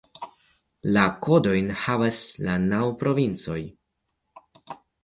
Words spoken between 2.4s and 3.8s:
la naŭ provincoj.